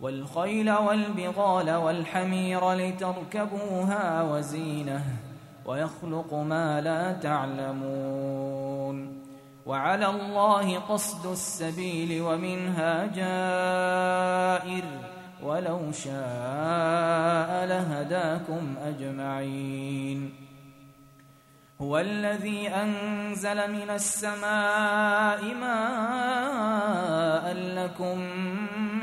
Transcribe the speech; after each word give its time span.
والخيل 0.00 0.70
والبغال 0.70 1.74
والحمير 1.74 2.72
لتركبوها 2.72 4.22
وزينة 4.22 5.04
ويخلق 5.64 6.34
ما 6.34 6.80
لا 6.80 7.12
تعلمون 7.12 8.76
وعلى 9.66 10.06
الله 10.06 10.78
قصد 10.78 11.26
السبيل 11.26 12.22
ومنها 12.22 13.06
جائر 13.06 14.84
ولو 15.42 15.92
شاء 15.92 17.66
لهداكم 17.66 18.74
أجمعين 18.84 20.34
هو 21.80 21.98
الذي 21.98 22.68
أنزل 22.68 23.72
من 23.72 23.90
السماء 23.90 25.54
ماء 25.54 27.52
لكم 27.52 28.20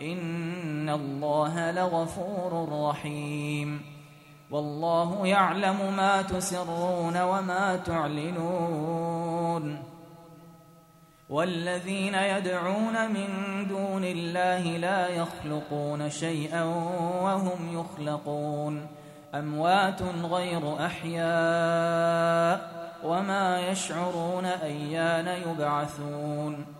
إن 0.00 0.88
الله 0.88 1.70
لغفور 1.70 2.68
رحيم. 2.88 3.82
والله 4.50 5.26
يعلم 5.26 5.96
ما 5.96 6.22
تسرون 6.22 7.22
وما 7.22 7.76
تعلنون. 7.76 9.82
والذين 11.30 12.14
يدعون 12.14 13.10
من 13.10 13.28
دون 13.68 14.04
الله 14.04 14.58
لا 14.58 15.08
يخلقون 15.08 16.10
شيئا 16.10 16.64
وهم 17.22 17.80
يخلقون. 17.80 18.86
أموات 19.34 20.02
غير 20.02 20.86
أحياء 20.86 22.70
وما 23.04 23.60
يشعرون 23.60 24.44
أيان 24.44 25.26
يبعثون. 25.26 26.79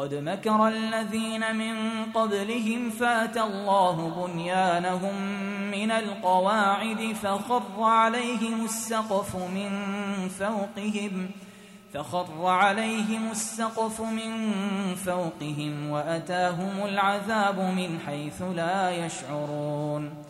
قد 0.00 0.14
مكر 0.14 0.68
الذين 0.68 1.56
من 1.56 2.04
قبلهم 2.14 2.90
فاتى 2.90 3.40
الله 3.40 4.26
بنيانهم 4.26 5.14
من 5.70 5.90
القواعد 5.90 7.12
فخر 7.22 7.82
عليهم 7.82 8.64
السقف 8.64 9.36
من 9.36 9.70
فوقهم 10.28 11.30
فخر 11.94 12.46
عليهم 12.46 13.30
السقف 13.30 14.00
من 14.00 14.54
فوقهم 14.94 15.90
واتاهم 15.90 16.86
العذاب 16.86 17.58
من 17.58 17.98
حيث 18.06 18.42
لا 18.42 18.90
يشعرون 18.90 20.29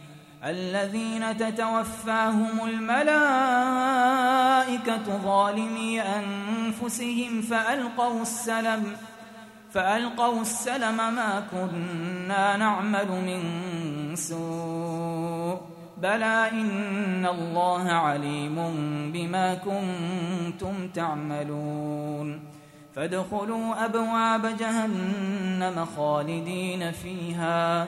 الذين 0.45 1.37
تتوفاهم 1.37 2.65
الملائكة 2.65 3.07
ظالمي 5.23 6.01
أنفسهم 6.01 7.41
فألقوا 7.41 8.21
السلم 8.21 8.95
فألقوا 9.73 10.41
السلم 10.41 10.97
ما 10.97 11.43
كنا 11.51 12.57
نعمل 12.57 13.07
من 13.07 13.41
سوء 14.15 15.61
بلى 15.97 16.49
إن 16.51 17.25
الله 17.25 17.91
عليم 17.91 18.55
بما 19.11 19.53
كنتم 19.53 20.87
تعملون. 20.87 22.39
فادخلوا 22.95 23.85
أبواب 23.85 24.57
جهنم 24.57 25.85
خالدين 25.97 26.91
فيها. 26.91 27.87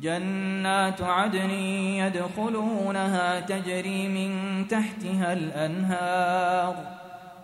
جنات 0.00 1.02
عدن 1.02 1.50
يدخلونها 2.00 3.40
تجري 3.40 4.08
من 4.08 4.64
تحتها 4.68 5.32
الأنهار 5.32 6.76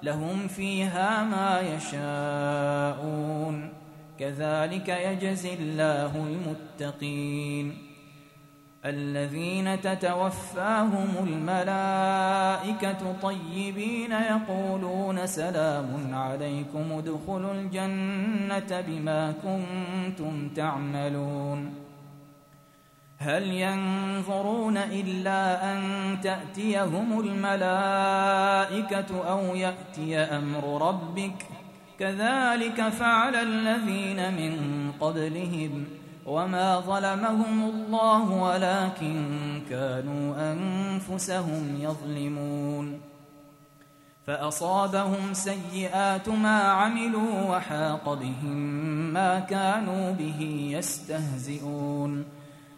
لهم 0.03 0.49
فيها 0.49 1.25
ما 1.25 1.61
يشاءون 1.61 3.73
كذلك 4.19 4.89
يجزي 4.89 5.55
الله 5.55 6.17
المتقين 6.17 7.95
الذين 8.85 9.81
تتوفاهم 9.81 11.09
الملائكة 11.27 13.13
طيبين 13.23 14.13
يقولون 14.13 15.27
سلام 15.27 16.15
عليكم 16.15 16.93
ادخلوا 16.93 17.55
الجنة 17.55 18.85
بما 18.89 19.35
كنتم 19.43 20.49
تعملون 20.49 21.85
هل 23.19 23.43
ينظرون 23.43 24.77
إلا 24.77 25.73
أن 25.73 25.81
تأتيهم 26.23 27.21
الملائكة 27.21 29.07
أو 29.31 29.55
يأتي 29.57 30.19
أمر 30.19 30.89
ربك؟ 30.89 31.47
كذلك 31.99 32.89
فعل 32.89 33.35
الذين 33.37 34.35
من 34.35 34.93
قبلهم 35.01 35.87
وما 36.27 36.81
ظلمهم 36.81 37.71
الله 37.71 38.31
ولكن 38.31 39.27
كانوا 39.71 40.53
أنفسهم 40.53 41.77
يظلمون. 41.81 43.01
فأصابهم 44.27 45.33
سيئات 45.33 46.29
ما 46.29 46.63
عملوا 46.63 47.57
وحاق 47.57 48.15
بهم 48.15 48.57
ما 49.13 49.39
كانوا 49.39 50.13
به 50.13 50.69
يستهزئون. 50.73 52.25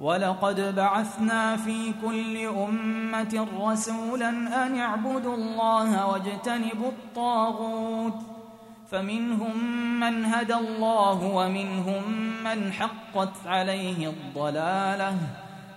ولقد 0.00 0.74
بعثنا 0.76 1.56
في 1.56 1.92
كل 2.02 2.46
أمة 2.46 3.46
رسولا 3.60 4.28
أن 4.66 4.78
اعبدوا 4.78 5.34
الله 5.34 6.06
واجتنبوا 6.06 6.88
الطاغوت 6.88 8.14
فمنهم 8.90 9.56
من 10.00 10.24
هدى 10.24 10.54
الله 10.54 11.24
ومنهم 11.24 12.02
من 12.44 12.72
حقت 12.72 13.46
عليه 13.46 14.08
الضلاله 14.08 15.16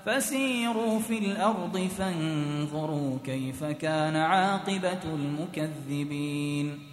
فسيروا 0.05 0.99
في 0.99 1.17
الأرض 1.17 1.77
فانظروا 1.97 3.17
كيف 3.25 3.63
كان 3.63 4.15
عاقبه 4.15 5.03
المكذبين 5.03 6.92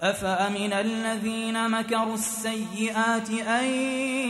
أفأمن 0.00 0.72
الذين 0.72 1.70
مكروا 1.70 2.14
السيئات 2.14 3.30
أن 3.30 3.64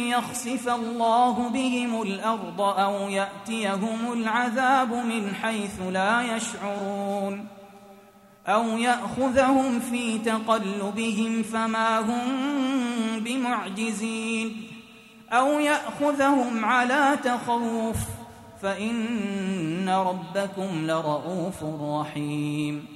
يخسف 0.08 0.68
الله 0.68 1.48
بهم 1.48 2.02
الأرض 2.02 2.60
أو 2.60 3.08
يأتيهم 3.08 4.12
العذاب 4.12 4.92
من 4.92 5.34
حيث 5.34 5.82
لا 5.92 6.36
يشعرون 6.36 7.46
أو 8.46 8.78
يأخذهم 8.78 9.80
في 9.80 10.18
تقلبهم 10.18 11.42
فما 11.42 12.00
هم 12.00 12.24
بمعجزين 13.20 14.62
أو 15.32 15.58
يأخذهم 15.58 16.64
على 16.64 17.18
تخوف 17.24 17.96
فإن 18.62 19.88
ربكم 19.88 20.86
لرؤوف 20.86 21.64
رحيم 21.80 22.95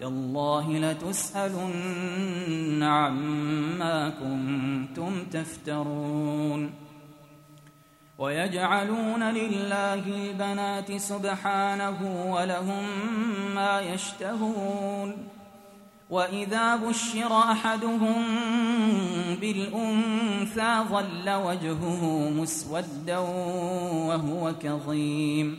تالله 0.00 0.78
لتسألن 0.78 2.82
عما 2.82 4.08
كنتم 4.08 5.24
تفترون 5.24 6.70
ويجعلون 8.18 9.22
لله 9.22 9.94
البنات 9.94 10.96
سبحانه 10.96 12.30
ولهم 12.32 12.84
ما 13.54 13.80
يشتهون 13.80 15.16
وإذا 16.10 16.76
بشر 16.76 17.38
أحدهم 17.38 18.24
بالأنثى 19.40 20.84
ظل 20.90 21.30
وجهه 21.30 22.30
مسودا 22.30 23.18
وهو 24.08 24.54
كظيم 24.62 25.58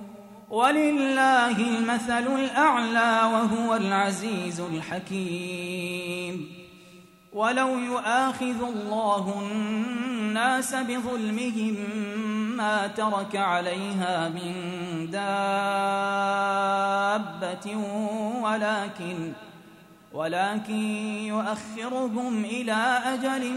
ولله 0.51 1.57
المثل 1.57 2.27
الأعلى 2.27 3.21
وهو 3.33 3.75
العزيز 3.75 4.59
الحكيم. 4.59 6.51
ولو 7.33 7.77
يؤاخذ 7.77 8.63
الله 8.63 9.41
الناس 9.41 10.75
بظلمهم 10.75 11.75
ما 12.57 12.87
ترك 12.87 13.35
عليها 13.35 14.29
من 14.29 14.53
دابة 15.11 15.27
ولكن 18.41 19.33
ولكن 20.13 20.73
يؤخرهم 21.25 22.45
إلى 22.45 23.01
أجل 23.05 23.53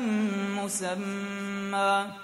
مسمى. 0.62 2.24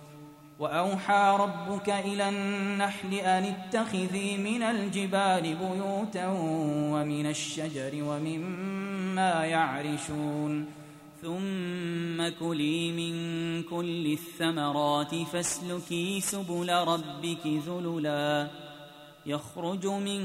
وأوحى 0.61 1.37
ربك 1.39 1.89
إلى 1.89 2.29
النحل 2.29 3.13
أن 3.13 3.43
اتخذي 3.43 4.37
من 4.37 4.63
الجبال 4.63 5.41
بيوتا 5.41 6.27
ومن 6.93 7.25
الشجر 7.25 7.91
ومما 8.03 9.45
يعرشون. 9.45 10.65
ثم 11.21 12.29
كلي 12.39 12.91
من 12.91 13.13
كل 13.63 14.05
الثمرات 14.13 15.15
فاسلكي 15.15 16.21
سبل 16.21 16.69
ربك 16.73 17.47
ذللا. 17.67 18.47
يخرج 19.25 19.87
من 19.87 20.21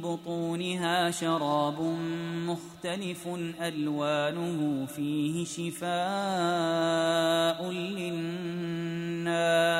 بطونها 0.00 1.10
شراب 1.10 1.80
مختلف 2.46 3.28
ألوانه 3.60 4.86
فيه 4.86 5.44
شفاء 5.44 5.88
للناس. 7.70 8.87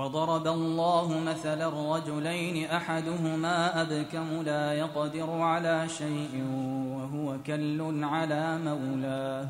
وضرب 0.00 0.46
الله 0.46 1.20
مثلا 1.20 1.96
رجلين 1.96 2.70
أحدهما 2.70 3.82
أبكم 3.82 4.42
لا 4.42 4.72
يقدر 4.72 5.30
على 5.30 5.88
شيء 5.88 6.44
وهو 6.96 7.36
كل 7.46 8.04
على 8.04 8.58
مولاه 8.58 9.48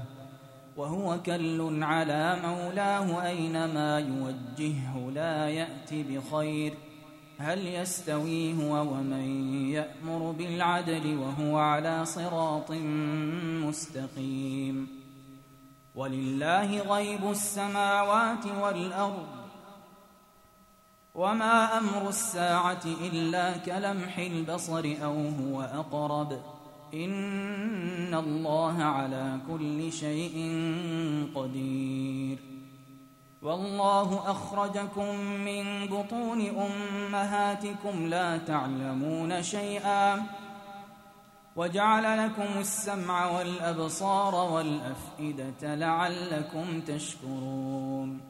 وهو 0.77 1.19
كل 1.23 1.83
على 1.83 2.37
مولاه 2.45 3.27
أينما 3.27 3.99
يوجهه 3.99 5.11
لا 5.15 5.49
يات 5.49 5.91
بخير 5.95 6.75
هل 7.39 7.67
يستوي 7.67 8.55
هو 8.55 8.81
ومن 8.81 9.55
يأمر 9.71 10.31
بالعدل 10.31 11.19
وهو 11.19 11.59
على 11.59 12.05
صراط 12.05 12.71
مستقيم 13.67 14.89
ولله 15.95 16.81
غيب 16.81 17.31
السماوات 17.31 18.47
والأرض 18.47 19.40
وما 21.15 21.79
أمر 21.79 22.09
الساعة 22.09 22.85
الا 22.85 23.57
كلمح 23.57 24.19
البصر 24.19 24.97
أو 25.05 25.29
هو 25.29 25.63
اقرب 25.63 26.41
ان 26.95 28.15
الله 28.15 28.83
على 28.83 29.39
كل 29.49 29.93
شيء 29.93 30.37
قدير. 31.35 32.39
والله 33.43 34.31
اخرجكم 34.31 35.17
من 35.21 35.87
بطون 35.87 36.41
امهاتكم 36.49 38.07
لا 38.07 38.39
تعلمون 38.39 39.43
شيئا 39.43 40.23
وجعل 41.57 42.27
لكم 42.27 42.59
السمع 42.59 43.31
والابصار 43.31 44.35
والافئده 44.35 45.75
لعلكم 45.75 46.81
تشكرون. 46.81 48.30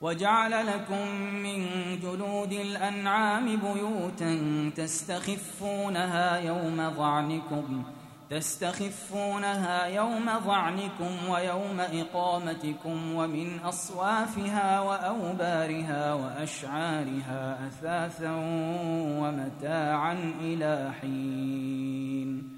وجعل 0.00 0.66
لكم 0.66 1.08
من 1.20 1.66
جلود 2.02 2.52
الأنعام 2.52 3.56
بيوتا 3.56 4.70
تستخفونها 4.76 6.36
يوم 6.36 6.90
ظعنكم 6.90 7.84
تستخفونها 8.30 9.86
يوم 9.86 10.30
ظعنكم 10.44 11.28
ويوم 11.28 11.80
إقامتكم 11.80 13.14
ومن 13.14 13.58
أصوافها 13.58 14.80
وأوبارها 14.80 16.14
وأشعارها 16.14 17.66
أثاثا 17.66 18.32
ومتاعا 19.20 20.32
إلى 20.40 20.92
حين. 21.00 22.57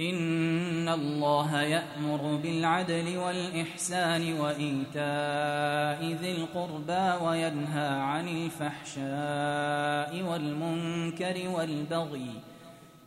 إن 0.00 0.88
الله 0.88 1.62
يأمر 1.62 2.40
بالعدل 2.42 3.16
والإحسان 3.16 4.40
وإيتاء 4.40 6.12
ذي 6.20 6.32
القربى 6.32 7.24
وينهى 7.24 7.88
عن 7.88 8.28
الفحشاء 8.28 10.22
والمنكر 10.22 11.48
والبغي 11.48 12.30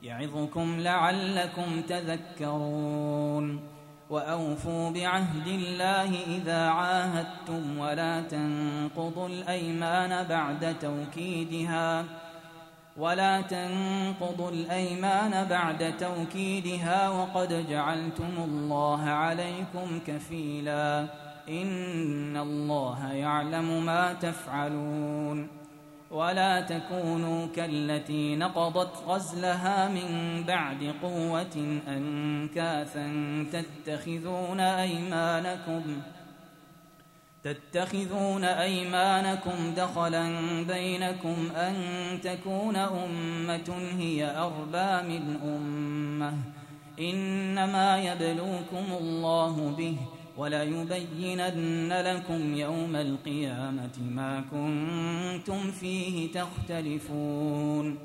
يعظكم 0.03 0.79
لعلكم 0.79 1.81
تذكرون 1.81 3.59
وأوفوا 4.09 4.89
بعهد 4.89 5.47
الله 5.47 6.11
إذا 6.37 6.67
عاهدتم 6.67 7.79
ولا 7.79 8.21
تنقضوا 8.21 9.27
الأيمان 9.27 10.27
بعد 10.27 10.79
توكيدها 10.79 12.01
ۖ 12.03 12.05
ولا 12.99 13.41
تنقضوا 13.41 14.51
الأيمان 14.51 15.47
بعد 15.47 15.93
توكيدها 15.97 17.09
وقد 17.09 17.65
جعلتم 17.69 18.33
الله 18.37 19.01
عليكم 19.01 19.99
كفيلا. 20.07 21.07
إن 21.49 22.37
الله 22.37 23.13
يعلم 23.13 23.85
ما 23.85 24.13
تفعلون. 24.13 25.47
ولا 26.11 26.61
تكونوا 26.61 27.47
كالتي 27.55 28.35
نقضت 28.35 29.03
غزلها 29.07 29.87
من 29.87 30.43
بعد 30.47 30.93
قوة 31.01 31.79
أنكاثا 31.87 33.07
تتخذون 33.53 34.59
أيمانكم 34.59 35.81
تتخذون 37.43 38.43
أيمانكم 38.43 39.73
دخلا 39.77 40.29
بينكم 40.67 41.35
أن 41.55 41.75
تكون 42.23 42.75
أمة 42.75 43.73
هي 43.97 44.37
أربى 44.37 45.07
من 45.07 45.39
أمة. 45.43 46.33
إنما 46.99 47.97
يبلوكم 47.97 48.85
الله 49.01 49.73
به 49.77 49.95
وليبينن 50.37 51.93
لكم 51.93 52.55
يوم 52.55 52.95
القيامة 52.95 53.97
ما 54.11 54.43
كنتم 54.51 55.71
فيه 55.71 56.31
تختلفون. 56.31 57.97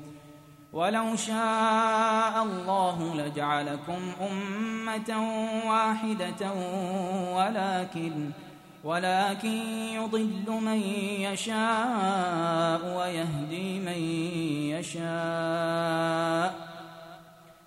ولو 0.73 1.15
شاء 1.15 2.43
الله 2.43 3.15
لجعلكم 3.15 4.01
أمة 4.21 5.29
واحدة 5.67 6.53
ولكن 7.35 8.29
ولكن 8.85 9.57
يضل 9.93 10.45
من 10.61 10.79
يشاء 11.19 12.97
ويهدي 12.97 13.79
من 13.79 13.99
يشاء 14.77 16.55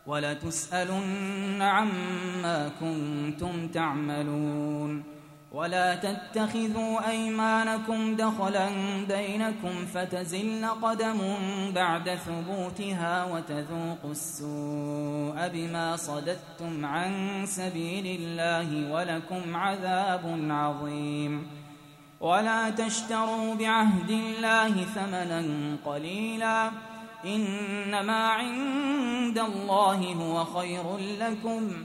ولتسألن 0.07 1.63
عما 1.63 2.71
كنتم 2.81 3.69
تعملون 3.69 5.18
ولا 5.53 5.95
تتخذوا 5.95 7.11
أيمانكم 7.11 8.17
دخلا 8.17 8.69
بينكم 9.09 9.87
فتزل 9.95 10.67
قدم 10.83 11.35
بعد 11.75 12.11
ثبوتها 12.11 13.25
وتذوقوا 13.25 14.11
السوء 14.11 15.49
بما 15.49 15.97
صددتم 15.97 16.87
عن 16.87 17.43
سبيل 17.47 18.21
الله 18.21 18.93
ولكم 18.93 19.57
عذاب 19.57 20.47
عظيم. 20.51 21.47
ولا 22.21 22.71
تشتروا 22.71 23.55
بعهد 23.55 24.11
الله 24.11 24.85
ثمنا 24.85 25.77
قليلا. 25.85 26.71
إنما 27.25 28.29
عند 28.29 29.39
الله 29.39 30.15
هو 30.15 30.45
خير 30.45 30.97
لكم. 31.21 31.85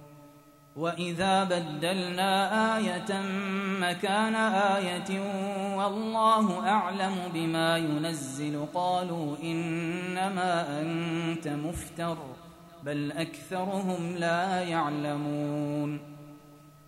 واذا 0.75 1.43
بدلنا 1.43 2.77
إيه 2.77 3.21
مكان 3.79 4.35
إيه 4.35 5.19
والله 5.77 6.69
اعلم 6.69 7.15
بما 7.33 7.77
ينزل 7.77 8.65
قالوا 8.73 9.37
انما 9.43 10.81
انت 10.81 11.47
مفتر 11.47 12.17
بل 12.83 13.11
اكثرهم 13.11 14.15
لا 14.15 14.61
يعلمون 14.61 15.99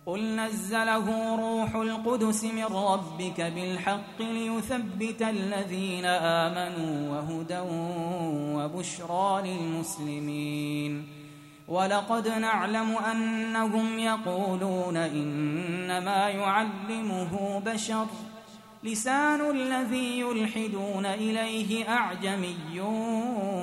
قل 0.06 0.36
نزله 0.36 1.36
روح 1.36 1.74
القدس 1.74 2.44
من 2.44 2.64
ربك 2.64 3.40
بالحق 3.40 4.20
ليثبت 4.20 5.22
الذين 5.22 6.04
امنوا 6.04 7.10
وهدى 7.10 7.60
وبشرى 8.56 9.42
للمسلمين 9.44 11.13
ولقد 11.68 12.28
نعلم 12.28 12.96
أنهم 12.96 13.98
يقولون 13.98 14.96
إنما 14.96 16.28
يعلمه 16.28 17.62
بشر. 17.66 18.06
لسان 18.84 19.50
الذي 19.50 20.20
يلحدون 20.20 21.06
إليه 21.06 21.88
أعجمي 21.88 22.80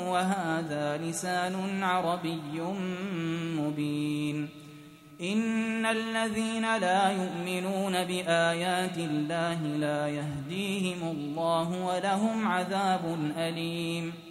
وهذا 0.07 0.97
لسان 0.97 1.83
عربي 1.83 2.61
مبين. 3.59 4.49
إن 5.21 5.85
الذين 5.85 6.77
لا 6.77 7.09
يؤمنون 7.11 8.03
بآيات 8.03 8.97
الله 8.97 9.63
لا 9.63 10.07
يهديهم 10.07 11.11
الله 11.11 11.85
ولهم 11.85 12.47
عذاب 12.47 13.33
أليم. 13.37 14.30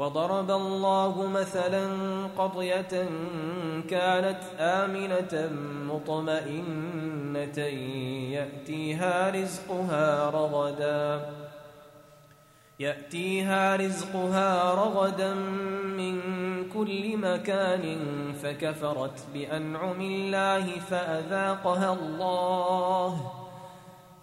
وضرب 0.00 0.50
الله 0.50 1.26
مثلا 1.26 1.86
قريه 2.38 3.08
كانت 3.90 4.42
آمنة 4.58 5.50
مطمئنة 5.92 7.58
يأتيها 8.36 9.30
رزقها 9.30 10.30
رغدا 10.30 11.30
يأتيها 12.80 13.76
رزقها 13.76 14.74
رغدا 14.74 15.34
من 16.00 16.14
كل 16.68 17.16
مكان 17.16 17.84
فكفرت 18.42 19.18
بأنعم 19.34 20.00
الله 20.00 20.64
فأذاقها 20.90 21.92
الله. 21.92 23.09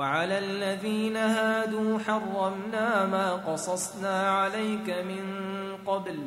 وعلى 0.00 0.38
الذين 0.38 1.16
هادوا 1.16 1.98
حرمنا 1.98 3.06
ما 3.06 3.32
قصصنا 3.32 4.30
عليك 4.30 4.88
من 4.88 5.24
قبل 5.86 6.18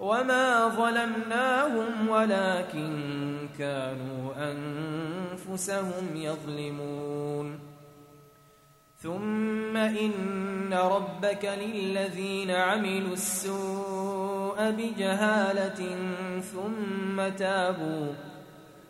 وما 0.00 0.68
ظلمناهم 0.68 2.08
ولكن 2.08 3.48
كانوا 3.58 4.52
أنفسهم 4.52 6.04
يظلمون. 6.14 7.58
ثم 8.96 9.76
إن 9.76 10.74
ربك 10.74 11.44
للذين 11.44 12.50
عملوا 12.50 13.12
السوء 13.12 14.70
بجهالة 14.70 15.96
ثم 16.40 17.28
تابوا 17.28 18.12